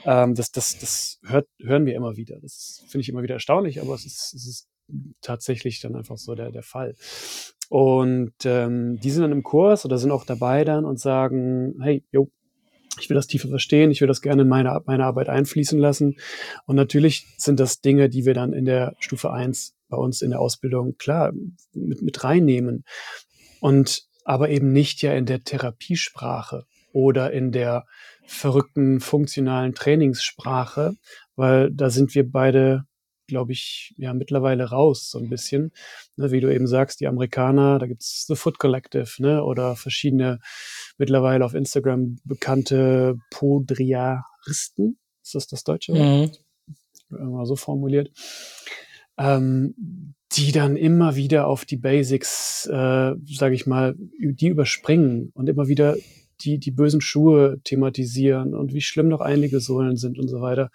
[0.05, 2.39] Ähm, das das das hört hören wir immer wieder.
[2.41, 4.67] Das finde ich immer wieder erstaunlich, aber es ist es ist
[5.21, 6.95] tatsächlich dann einfach so der der Fall.
[7.69, 12.03] Und, ähm, die sind dann im Kurs oder sind auch dabei dann und sagen: „Hey,
[12.11, 12.29] jo,
[12.99, 16.17] ich will das tiefer verstehen, ich will das gerne in meine meine Arbeit einfließen lassen.“
[16.65, 20.31] Und natürlich sind das Dinge, die wir dann in der Stufe 1 bei uns in
[20.31, 21.33] der Ausbildung klar
[21.73, 22.83] mit mit reinnehmen
[23.59, 27.85] und aber eben nicht ja in der Therapiesprache oder in der
[28.25, 30.95] verrückten funktionalen Trainingssprache,
[31.35, 32.85] weil da sind wir beide,
[33.27, 35.71] glaube ich, ja mittlerweile raus so 'n bisschen.
[36.17, 40.39] Ne, wie du eben sagst, die Amerikaner, da gibt's The Foot Collective, ne, oder verschiedene
[40.97, 44.97] mittlerweile auf Instagram bekannte Podriaristen.
[45.23, 46.31] Ist das das deutsche Mhm.
[47.09, 48.11] Mal so formuliert.
[49.17, 49.75] Ähm,
[50.33, 55.67] die dann immer wieder auf die Basics, äh, sage ich mal, die überspringen und immer
[55.67, 55.95] wieder
[56.41, 60.69] die die bösen Schuhe thematisieren und wie schlimm doch Einlegesohlen sind und so weiter.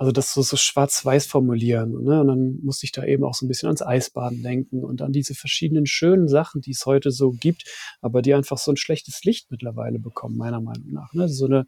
[0.00, 2.22] Also, das so so schwarz-weiß formulieren, ne?
[2.22, 5.12] Und dann musste ich da eben auch so 'n bisschen ans Eisbaden denken und an
[5.12, 7.64] diese verschiedenen schönen Sachen, die es heute so gibt,
[8.00, 11.28] aber die einfach so 'n schlechtes Licht mittlerweile bekommen, meiner Meinung nach, ne?
[11.28, 11.66] So 'ne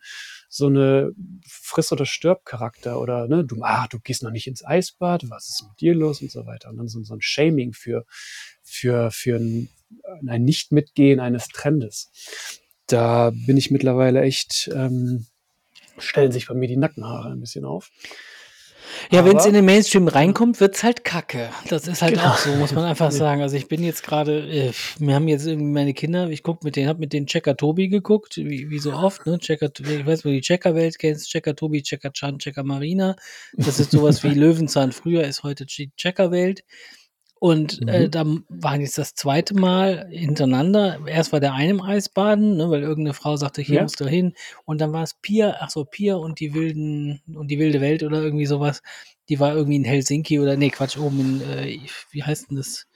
[0.48, 1.12] so 'ne
[1.46, 5.64] Friss oder Stirb-Charakter oder, ne: „Du ah, du gehst noch nicht ins Eisbad, was ist
[5.68, 6.70] mit dir los?“ und so weiter.
[6.70, 8.06] Und dann so so 'n Shaming für
[8.62, 9.68] für für 'n
[10.26, 12.10] ein Nicht-Mitgehen eines Trendes.
[12.86, 15.26] Da bin ich mittlerweile echt ähm,
[15.98, 17.90] stellen sich bei mir die Nackenhaare ein bisschen auf.
[19.11, 21.50] Ja, wenn's in Aber den Mainstream reinkommt, wird's halt Kacke.
[21.68, 22.28] Das ist halt Genau.
[22.31, 23.40] auch so, muss man einfach sagen.
[23.40, 26.76] Also, ich bin jetzt grade äh, mir haben jetzt irgendwie meine Kinder ich gucke mit
[26.76, 29.38] denen habe mit denen Checker Tobi geguckt, wie wie so oft, ne?
[29.38, 33.16] Checker ich weiß, wo du die Checker-Welt kennst, Checker Tobi, Checker Chan, Checker Marina.
[33.55, 36.64] Das ist so was wie Löwenzahn früher, ist heute die Checker-Welt.
[37.42, 38.09] Und, äh, Mhm.
[38.09, 39.52] da waren jetzt das 2.
[39.55, 41.00] Mal hintereinander.
[41.09, 43.81] Erst war der eine im Eisbaden, ne, weil irgend 'ne Frau sagte: „Hier Ja.
[43.81, 47.59] musst du hin.“ Und dann war's Pia ach so, Pia und die wilden und die
[47.59, 48.81] wilde Welt oder irgendwie so was.
[49.28, 51.78] Die war irgendwie in Helsinki oder ne, Quatsch, oben in, äh,
[52.12, 52.87] wie heißt 'n das?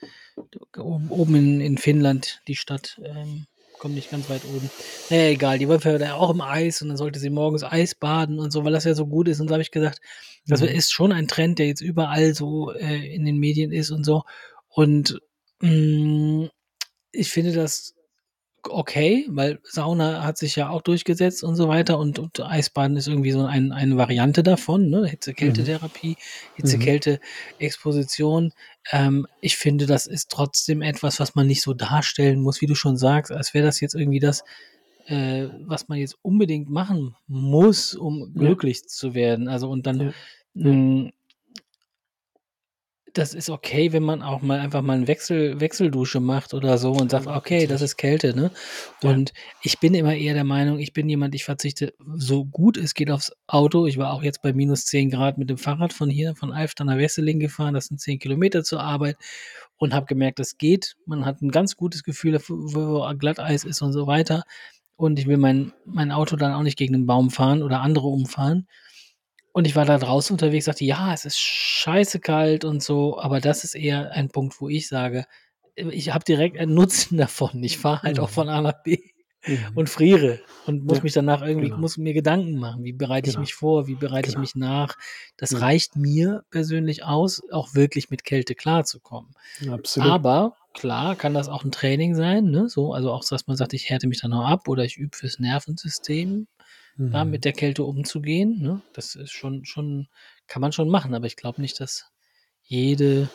[0.77, 4.71] Oben oben in in Finnland, die Stadt, ähm, komme nicht ganz weit oben.
[5.09, 8.39] Na ja, egal, die jeden Fall auch im Eis und dann sollte sie morgens Eisbaden
[8.39, 9.39] und so, weil das ja so gut ist.
[9.39, 9.99] Und da habe ich gesagt,
[10.47, 10.67] das Mhm.
[10.67, 14.23] ist schon ein Trend, der jetzt überall so, äh, in den Medien ist und so.
[14.69, 15.19] Und,
[15.61, 16.49] hm,
[17.11, 17.93] ich finde das
[18.69, 23.07] okay, weil Sauna hat sich ja auch durchgesetzt und so weiter und und Eisbaden ist
[23.07, 25.05] irgendwie so ein eine Variante davon, ne?
[25.07, 26.53] Hitze-Kälte-Therapie, Mhm.
[26.55, 28.51] Hitze-Kälte-Exposition.
[28.91, 32.75] Ähm, ich finde, das ist trotzdem etwas, was man nicht so darstellen muss, wie du
[32.75, 34.43] schon sagst, als wäre das jetzt irgendwie das,
[35.05, 38.47] äh, was man jetzt unbedingt machen muss, um Ja.
[38.47, 39.47] glücklich zu werden.
[39.47, 40.13] Also, und dann, Ja.
[40.53, 41.11] Ja.
[43.17, 46.91] Das ist okay, wenn man auch mal einfach mal 'n Wechsel Wechseldusche macht oder so
[46.93, 48.51] und sagt: Ja, „Okay, das ist Kälte“, ne?
[49.03, 49.09] Ja.
[49.11, 52.93] Und ich bin immer eher der Meinung, ich bin jemand, ich verzichte so gut es
[52.93, 53.87] geht aufs Auto.
[53.87, 56.97] Ich war auch jetzt bei -10 C mit dem Fahrrad von hier, von Alfter nach
[56.97, 57.73] Wesseling gefahren.
[57.73, 59.17] Das sind 10 Kilometer zur Arbeit
[59.77, 60.95] und habe gemerkt, das geht.
[61.05, 64.43] Man hat 'n ganz gutes Gefühl wo Glatteis ist und so weiter.
[64.97, 68.07] Und ich will mein mein Auto dann auch nicht gegen 'nen Baum fahren oder andere
[68.07, 68.67] umfahren.
[69.57, 73.63] Und ich war da draußen unterwegs, sagte: „Ja, es ist scheißekalt und so“, aber das
[73.63, 75.25] ist eher ein Punkt, wo ich sage,
[75.75, 77.63] ich habe direkt einen Nutzen davon.
[77.63, 78.33] Ich fahre halt auch Mhm.
[78.33, 78.99] von A nach B
[79.47, 79.71] Mhm.
[79.73, 81.79] und friere und muss Ja, mich danach irgendwie genau.
[81.79, 82.83] muss mir Gedanken machen.
[82.83, 83.41] Wie bereite ich Genau.
[83.41, 83.87] mich vor?
[83.87, 84.41] Wie bereite ich Genau.
[84.41, 84.95] mich nach?
[85.37, 85.57] Das Ja.
[85.57, 89.31] reicht mir persönlich aus, auch wirklich mit Kälte klarzukommen.
[89.71, 90.11] Absolut.
[90.11, 93.73] Aber klar kann das auch 'n Training sein, ne, so, also auch, dass man sagt,
[93.73, 96.45] ich härte mich da noch ab oder ich übe fürs Nervensystem,
[96.97, 97.31] da Mhm.
[97.31, 98.81] mit der Kälte umzugehen, ne?
[98.93, 100.07] Das ist schon schon
[100.47, 102.05] kann man schon machen, aber ich glaube nicht, dass
[102.63, 103.29] jede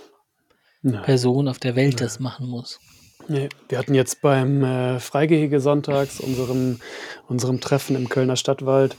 [0.82, 1.02] Nein.
[1.02, 2.24] Person auf der Welt das Nein.
[2.24, 2.80] machen muss.
[3.28, 6.80] Ne, wir hatten jetzt beim, äh, Freigehege sonntags, unserem
[7.28, 8.96] unserem Treffen im Kölner Stadtwald,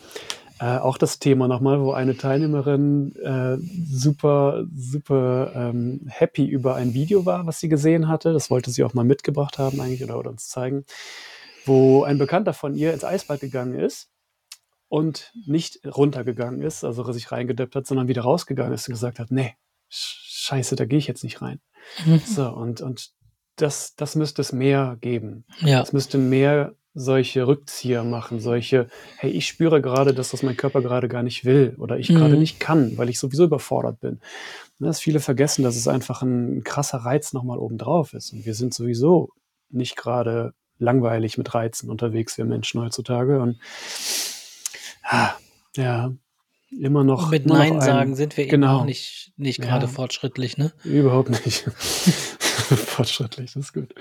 [0.61, 3.57] äh, auch das Thema noch mal, wo eine Teilnehmerin, äh,
[3.91, 8.31] super super, ähm, happy über ein Video war, was sie gesehen hatte.
[8.31, 10.85] Das wollte sie auch mal mitgebracht haben eigentlich oder oder uns zeigen,
[11.65, 14.09] wo ein Bekannter von ihr ins Eisbad gegangen ist
[14.93, 19.31] und nicht runtergegangen ist, also sich reingedippt hat, sondern wieder rausgegangen ist und gesagt hat:
[19.31, 19.53] „Ne,
[19.89, 21.59] sch scheiße, da gehe ich jetzt nicht rein.“
[22.05, 22.19] Mhm.
[22.19, 23.09] So, und und
[23.55, 25.45] das das müsste es mehr geben.
[25.61, 25.81] Ja.
[25.81, 30.83] Es müsste mehr solche Rückzieher machen, solche, hey, ich spüre gerade, dass das mein Körper
[30.83, 32.39] gerade gar nicht will oder ich gerade Mhm.
[32.41, 34.19] nicht kann, weil ich sowieso überfordert bin.
[34.77, 38.31] Ne, dass viele vergessen, dass es einfach ein krasser Reiz nochmal obendrauf ist.
[38.31, 39.29] Und wir sind sowieso
[39.71, 43.39] nicht gerade langweilig mit Reizen unterwegs, wir Menschen heutzutage.
[43.41, 43.57] Und
[45.75, 46.13] ja,
[46.79, 49.33] immer Und noch, mit immer noch Nein ein, sagen sind wir eben auch genau, nicht,
[49.37, 50.73] nicht gerade ja, fortschrittlich, ne?
[50.83, 51.69] überhaupt nicht.
[52.63, 53.93] Fortschrittlich, das ist gut.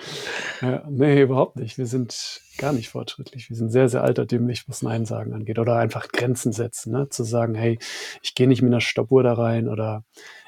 [0.61, 1.79] Ja, nee, überhaupt nicht.
[1.79, 3.51] Wir sind gar nicht fortschrittlich.
[3.51, 5.59] Wir sind sehr, sehr altertümlich, was Nein sagen angeht.
[5.59, 7.09] Oder einfach Grenzen setzen, ne?
[7.09, 7.79] Zu sagen, hey,
[8.23, 10.05] ich gehe nicht mit einer Stoppuhr da rein oder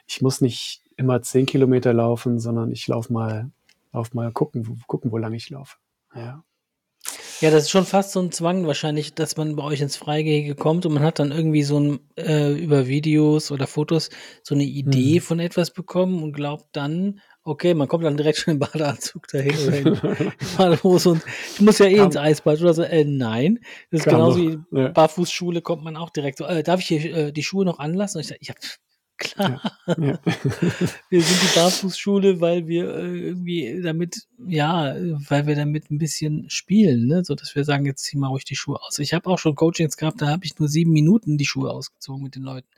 [0.07, 3.51] ich muss nicht immer zehn Kilometer laufen, sondern ich laufe mal,
[3.93, 5.77] lauf mal gucken, wo, gucken, wo lang ich laufe.
[6.15, 6.45] Ja.
[7.41, 10.55] Ja, das ist schon fast so ein Zwang wahrscheinlich, dass man bei euch ins Freigehege
[10.55, 14.09] kommt und man hat dann irgendwie so ein äh, über Videos oder Fotos
[14.43, 15.21] so eine Idee Mhm.
[15.23, 19.59] von etwas bekommen und glaubt dann, okay, man kommt dann direkt schon im Badeanzug dahin
[19.67, 20.01] oder in,
[20.57, 21.23] Badehose und
[21.55, 22.83] ich muss ja eh ins kam, Eisbad oder so.
[22.83, 23.59] Äh, nein,
[23.91, 24.65] das ist genauso noch.
[24.73, 27.65] wie Ja, Barfußschule kommt man auch direkt so, äh, darf ich hier äh, die Schuhe
[27.65, 28.19] noch anlassen?
[28.19, 28.55] Und ich sage, ja,
[29.19, 29.61] klar.
[29.87, 30.19] ja, ja.
[31.11, 34.95] Wir sind die Barfußschule, weil wir äh, irgendwie damit, ja,
[35.29, 37.25] weil wir damit ein bisschen spielen, ne?
[37.25, 38.99] so dass wir sagen, jetzt zieh mal ruhig die Schuhe aus.
[38.99, 42.23] Ich habe auch schon Coachings gehabt, da habe ich nur sieben Minuten die Schuhe ausgezogen
[42.23, 42.69] mit den Leuten.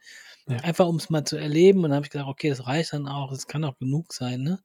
[0.49, 2.93] Ja, Einfach um es mal zu erleben und dann habe ich gesagt, okay, das reicht
[2.93, 4.61] dann auch, es kann auch genug sein, ne?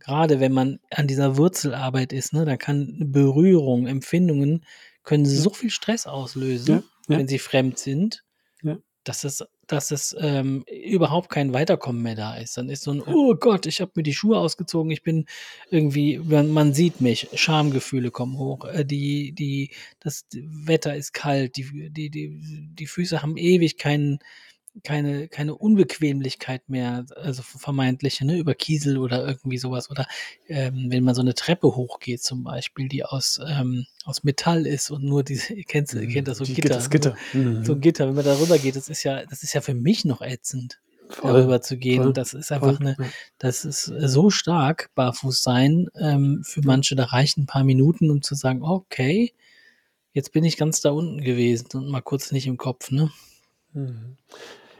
[0.00, 4.64] Gerade wenn man an dieser Wurzelarbeit ist, ne, da kann Berührung, Empfindungen
[5.04, 8.24] können so viel Stress auslösen, wenn sie fremd sind
[9.08, 12.56] dass es, dass es ähm, überhaupt kein Weiterkommen mehr da ist.
[12.56, 15.26] Dann ist so ein, oh Gott, ich habe mir die Schuhe ausgezogen, ich bin
[15.70, 21.56] irgendwie, man, man sieht mich, Schamgefühle kommen hoch, äh, die, die, das Wetter ist kalt,
[21.56, 22.40] die, die, die,
[22.74, 24.18] die Füße haben ewig keinen
[24.82, 29.90] keine, keine Unbequemlichkeit mehr, also vermeintliche, ne, über Kiesel oder irgendwie sowas.
[29.90, 30.06] Oder
[30.48, 34.90] ähm, wenn man so eine Treppe hochgeht, zum Beispiel, die aus, ähm, aus Metall ist
[34.90, 37.16] und nur diese, ihr kennt, ihr kennt das so Die Gitter, das so, Gitter.
[37.32, 37.80] so ein Mhm.
[37.80, 40.20] Gitter, wenn man da rüber geht, das ist ja, das ist ja für mich noch
[40.22, 42.02] ätzend, Voll, darüber zu gehen.
[42.02, 42.86] Voll, das ist einfach voll.
[42.98, 45.88] eine, das ist so stark, barfuß sein.
[45.98, 49.32] Ähm, für manche, da reichen ein paar Minuten, um zu sagen, okay,
[50.12, 53.10] jetzt bin ich ganz da unten gewesen und mal kurz nicht im Kopf, ne?
[53.72, 54.16] Mhm.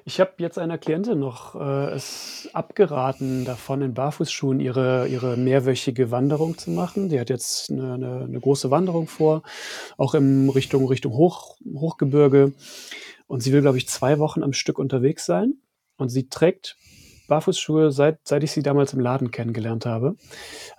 [0.08, 6.10] Ich habe jetzt einer Klientin noch äh, es abgeraten, davon in Barfußschuhen ihre, ihre mehrwöchige
[6.10, 7.10] Wanderung zu machen.
[7.10, 9.42] Die hat jetzt eine, eine, eine große Wanderung vor,
[9.98, 12.54] auch in Richtung, Richtung Hoch, Hochgebirge.
[13.26, 15.56] Und sie will, glaube ich, zwei Wochen am Stück unterwegs sein.
[15.98, 16.76] Und sie trägt
[17.28, 20.16] Barfußschuhe, seit, seit ich sie damals im Laden kennengelernt habe.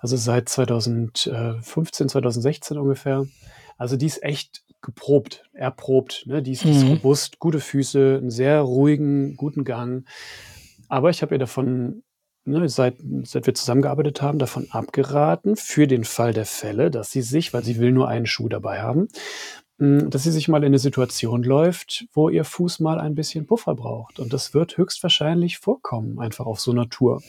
[0.00, 3.26] Also seit 2015, 2016 ungefähr.
[3.78, 6.24] Also die ist echt geprobt, erprobt.
[6.26, 6.42] Ne?
[6.42, 6.88] Die, ist, Mhm.
[6.88, 10.06] robust, gute Füße, einen sehr ruhigen, guten Gang.
[10.88, 12.02] Aber ich habe ihr davon,
[12.44, 17.22] ne, seit, seit wir zusammengearbeitet haben, davon abgeraten, für den Fall der Fälle, dass sie
[17.22, 19.08] sich, weil sie will nur einen Schuh dabei haben,
[19.78, 23.46] mh, dass sie sich mal in eine Situation läuft, wo ihr Fuß mal ein bisschen
[23.46, 24.18] Puffer braucht.
[24.18, 27.22] Und das wird höchstwahrscheinlich vorkommen, einfach auf so einer Tour.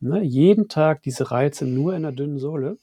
[0.00, 0.22] Ne?
[0.22, 2.76] Jeden Tag diese Reize nur in der dünnen Sohle.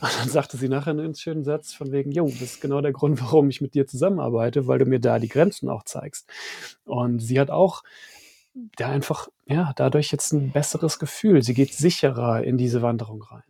[0.00, 2.92] Und dann sagte sie nachher einen schönen Satz von wegen, jo, das ist genau der
[2.92, 6.28] Grund, warum ich mit dir zusammenarbeite, weil du mir da die Grenzen auch zeigst.
[6.84, 7.82] Und sie hat auch
[8.76, 11.42] da einfach, ja, dadurch jetzt ein besseres Gefühl.
[11.42, 13.42] Sie geht sicherer in diese Wanderung rein.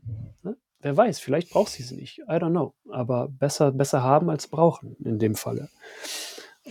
[0.43, 0.57] Ne?
[0.81, 2.19] Wer weiß, vielleicht braucht sie sie nicht.
[2.21, 2.75] I don't know.
[2.91, 5.69] Aber besser, besser haben als brauchen in dem Falle.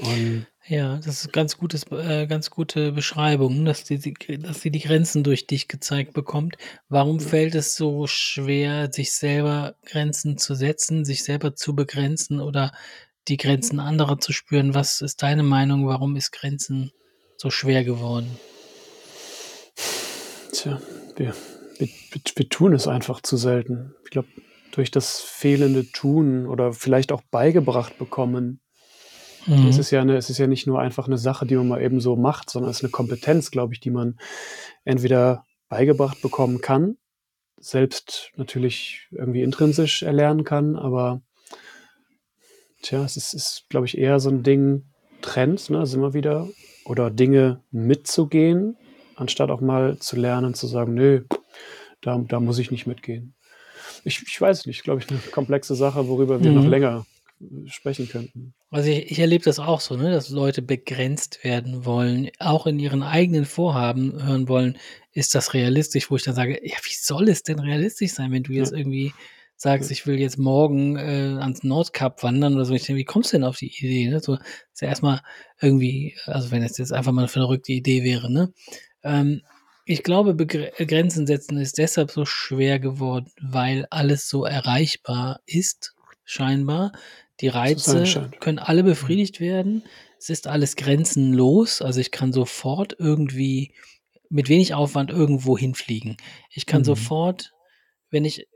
[0.01, 4.69] Und Ja, das ist ganz gutes, äh, ganz gute Beschreibung, dass die, die- dass sie
[4.69, 6.57] die Grenzen durch dich gezeigt bekommt.
[6.89, 12.73] Warum fällt es so schwer, sich selber Grenzen zu setzen, sich selber zu begrenzen oder
[13.29, 14.73] die Grenzen anderer zu spüren?
[14.73, 15.87] Was ist deine Meinung?
[15.87, 16.91] Warum ist Grenzen
[17.37, 18.37] so schwer geworden?
[20.53, 20.81] tja,
[21.15, 21.33] wir,
[21.77, 21.87] wir
[22.35, 23.93] wir tun es einfach zu selten.
[24.03, 24.27] Ich glaube,
[24.71, 28.59] durch das fehlende Tun oder vielleicht auch beigebracht bekommen,
[29.47, 29.79] Es Mhm.
[29.79, 31.99] ist ja eine, es ist ja nicht nur einfach eine Sache, die man mal eben
[32.01, 34.17] so macht, sondern es ist eine Kompetenz, glaube ich, die man
[34.83, 36.97] entweder beigebracht bekommen kann,
[37.59, 41.21] selbst natürlich irgendwie intrinsisch erlernen kann, aber
[42.81, 44.83] tja, es ist, ist glaube ich, eher so ein Ding,
[45.21, 46.49] Trends, ne, sind wir wieder,
[46.85, 48.77] oder Dinge mitzugehen,
[49.15, 51.23] anstatt auch mal zu lernen, zu sagen, nö,
[52.01, 53.33] da, da muss ich nicht mitgehen.
[54.03, 56.69] Ich, ich weiß nicht, glaube ich, eine komplexe Sache, worüber wir noch Mhm.
[56.69, 57.16] länger äh,
[57.67, 58.53] sprechen könnten.
[58.69, 62.79] Also ich, ich erlebe das auch so, ne, dass Leute begrenzt werden wollen, auch in
[62.79, 64.77] ihren eigenen Vorhaben hören wollen,
[65.13, 68.43] ist das realistisch, wo ich dann sage, ja, wie soll es denn realistisch sein, wenn
[68.43, 69.13] du jetzt Ja, irgendwie
[69.55, 72.73] sagst, ich will jetzt morgen äh, ans Nordkap wandern oder so.
[72.73, 74.07] Ich denke, wie kommst du denn auf die Idee?
[74.09, 74.19] Ne?
[74.19, 75.21] So ist ja erstmal
[75.59, 78.53] irgendwie, also wenn es jetzt einfach mal eine verrückte Idee wäre, ne?
[79.03, 79.41] Ähm,
[79.85, 85.95] ich glaube, Begre Grenzen setzen ist deshalb so schwer geworden, weil alles so erreichbar ist
[86.25, 86.91] scheinbar.
[87.41, 88.87] Die Reize können alle Mhm.
[88.87, 89.83] befriedigt werden.
[90.19, 91.81] Es ist alles grenzenlos.
[91.81, 93.73] Also ich kann sofort irgendwie
[94.29, 96.17] mit wenig Aufwand irgendwo hinfliegen.
[96.51, 96.85] Ich kann Mhm.
[96.85, 97.53] sofort,
[98.09, 98.47] wenn ich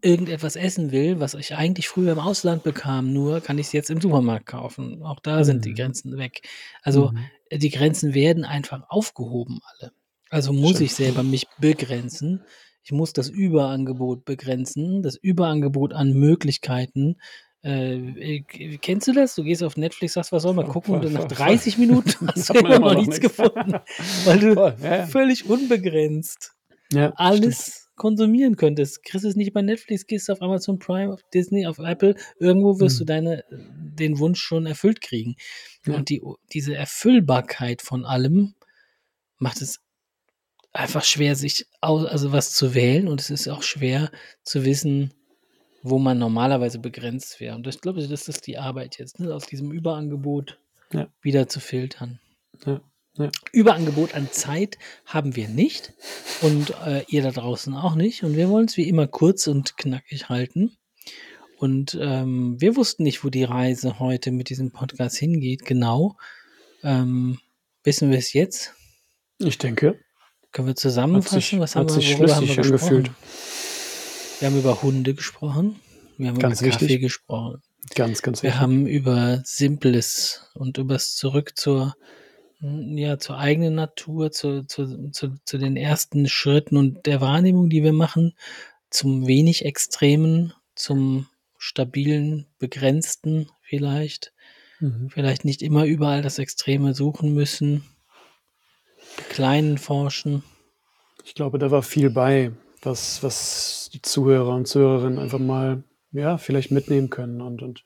[0.00, 3.90] irgendetwas essen will, was ich eigentlich früher im Ausland bekam, nur kann ich es jetzt
[3.90, 5.02] im Supermarkt kaufen.
[5.02, 5.74] Auch da sind die Mhm.
[5.76, 6.42] Grenzen weg.
[6.82, 7.58] Also Mhm.
[7.58, 9.92] die Grenzen werden einfach aufgehoben alle.
[10.30, 10.86] Also muss Schön.
[10.86, 12.44] ich selber mich begrenzen.
[12.84, 17.16] Ich muss das Überangebot begrenzen, das Überangebot an Möglichkeiten.
[17.64, 19.34] Äh, äh, kennst du das?
[19.34, 20.94] Du gehst auf Netflix, sagst, was soll man gucken?
[20.94, 23.74] Und dann nach voll, 30 Minuten hast du immer noch nichts gefunden,
[24.24, 25.06] weil du Voll, ja, ja.
[25.06, 26.52] völlig unbegrenzt
[26.92, 27.14] Ja, stimmt.
[27.20, 29.02] alles konsumieren könntest.
[29.02, 33.00] Kriegst es nicht bei Netflix, gehst auf Amazon Prime, auf Disney, auf Apple, irgendwo wirst
[33.00, 33.06] du Mhm.
[33.08, 35.34] deine, den Wunsch schon erfüllt kriegen.
[35.88, 38.54] Und die, diese Erfüllbarkeit von allem
[39.38, 39.80] macht es
[40.72, 44.12] einfach schwer, sich au- also was zu wählen und es ist auch schwer
[44.44, 45.12] zu wissen,
[45.90, 47.54] wo man normalerweise begrenzt wäre.
[47.56, 49.34] Und ich glaube, das ist die Arbeit jetzt, ne?
[49.34, 50.58] aus diesem Überangebot
[50.92, 51.08] Ja.
[51.22, 52.20] wieder zu filtern.
[52.66, 52.80] Ja,
[53.16, 53.30] ja.
[53.52, 55.92] Überangebot an Zeit haben wir nicht
[56.42, 58.22] und äh, ihr da draußen auch nicht.
[58.24, 60.76] Und wir wollen es wie immer kurz und knackig halten.
[61.58, 65.64] Und ähm, wir wussten nicht, wo die Reise heute mit diesem Podcast hingeht.
[65.64, 66.16] Genau.
[66.84, 67.40] Ähm,
[67.82, 68.74] wissen wir es jetzt?
[69.38, 69.98] Ich denke,
[70.52, 71.40] Können wir zusammenfassen?
[71.40, 73.16] sich, Was haben wir, worüber haben wir schlüssig gesprochen?
[74.40, 75.80] Wir haben über Hunde gesprochen.
[76.16, 77.60] Wir haben Ganz über Kaffee gesprochen.
[77.94, 81.96] Ganz, ganz Wir haben über Simples und übers Zurück zur,
[82.60, 87.82] ja, zur eigenen Natur, zu, zu, zu, zu den ersten Schritten und der Wahrnehmung, die
[87.82, 88.34] wir machen,
[88.90, 94.32] zum wenig Extremen, zum stabilen, begrenzten vielleicht.
[94.78, 95.10] Mhm.
[95.10, 97.82] Vielleicht nicht immer überall das Extreme suchen müssen.
[99.30, 100.44] Kleinen forschen.
[101.24, 106.38] Ich glaube, da war viel bei, was, was die Zuhörer und Zuhörerinnen einfach mal, ja,
[106.38, 107.40] vielleicht mitnehmen können.
[107.40, 107.84] Und, und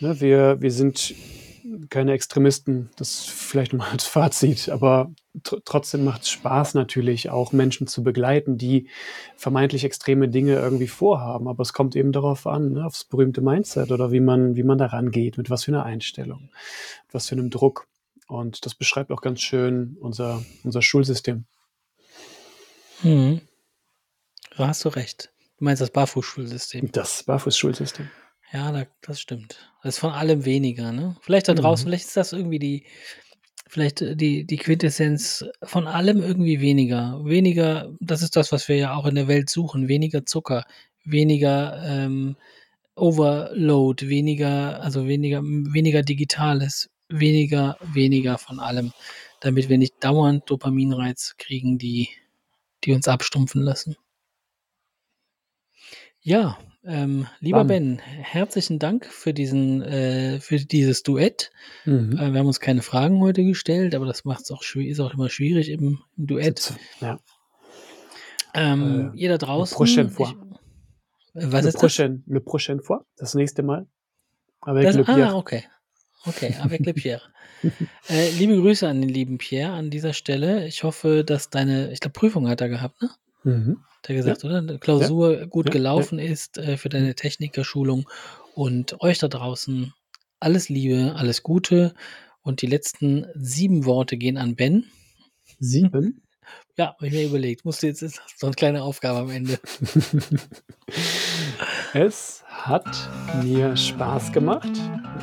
[0.00, 1.14] ne, wir, wir sind
[1.88, 5.10] keine Extremisten, das vielleicht mal als Fazit, aber
[5.42, 8.88] tr trotzdem macht es Spaß natürlich auch Menschen zu begleiten, die
[9.36, 11.48] vermeintlich extreme Dinge irgendwie vorhaben.
[11.48, 14.78] Aber es kommt eben darauf an, ne, aufs berühmte Mindset oder wie man, wie man
[14.78, 16.50] daran geht, mit was für einer Einstellung,
[17.06, 17.86] mit was für einem Druck.
[18.28, 21.44] Und das beschreibt auch ganz schön unser, unser Schulsystem.
[23.02, 23.40] Mhm.
[24.56, 25.30] Hast du recht.
[25.58, 26.90] Du meinst das Barfußschulsystem.
[26.92, 28.08] Das Barfußschulsystem.
[28.52, 29.58] Ja, da, das stimmt.
[29.82, 31.16] Das ist von allem weniger, ne?
[31.22, 31.90] Vielleicht da draußen, Mhm.
[31.90, 32.86] vielleicht ist das irgendwie die,
[33.68, 37.20] vielleicht äh, die, die Quintessenz von allem irgendwie weniger.
[37.24, 39.88] Weniger, das ist das, was wir ja auch in der Welt suchen.
[39.88, 40.64] Weniger Zucker,
[41.04, 42.36] weniger ähm,
[42.96, 48.92] Overload, weniger, also weniger, weniger Digitales, weniger, weniger von allem,
[49.40, 52.08] damit wir nicht dauernd Dopaminreiz kriegen, die,
[52.84, 53.96] die uns abstumpfen lassen.
[56.26, 57.66] Ja, ähm, lieber Bam.
[57.66, 61.50] Ben, herzlichen Dank für diesen, äh, für dieses Duett.
[61.84, 62.12] Mhm.
[62.18, 65.00] Äh, wir haben uns keine Fragen heute gestellt, aber das macht es auch schwierig, ist
[65.00, 66.72] auch immer schwierig im, im Duett.
[67.02, 67.20] Ja.
[68.54, 69.76] Ähm, Äh, ihr da draußen.
[69.76, 70.30] prochaine fois.
[71.34, 71.80] Ich, äh, was le, ist das?
[71.80, 73.86] prochaine, le prochaine fois, das nächste Mal.
[74.62, 75.28] Avec das le Pierre.
[75.28, 75.64] ah, okay.
[76.24, 77.20] Okay, avec le Pierre.
[78.08, 80.66] äh, liebe Grüße an den lieben Pierre an dieser Stelle.
[80.66, 83.10] Ich hoffe, dass deine, ich glaube, Prüfung hat er gehabt, ne?
[83.44, 83.78] Mhm.
[83.98, 84.58] Hat er gesagt, oder?
[84.58, 88.08] Eine Klausur gut Ja, gelaufen ist äh, für deine Technikerschulung.
[88.54, 89.92] Und euch da draußen
[90.40, 91.94] alles Liebe, alles Gute.
[92.42, 94.86] Und die letzten sieben Worte gehen an Ben.
[95.58, 96.20] Sieben.
[96.76, 97.64] Ja, habe ich mir überlegt.
[97.64, 99.58] Musste jetzt ist so eine kleine Aufgabe am Ende.
[101.94, 102.86] es hat
[103.42, 104.70] mir Spaß gemacht.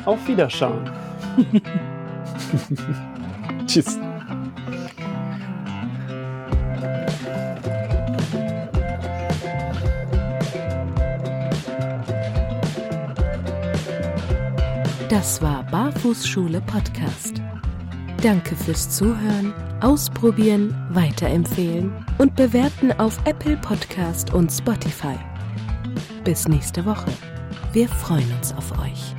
[0.04, 0.90] Auf Wiederschauen.
[3.66, 3.98] Tschüss.
[15.12, 17.42] Das war Barfußschule Podcast.
[18.22, 25.18] Danke fürs Zuhören, Ausprobieren, Weiterempfehlen und Bewerten auf Apple Podcast und Spotify.
[26.24, 27.12] Bis nächste Woche.
[27.74, 29.14] Wir freuen uns auf euch.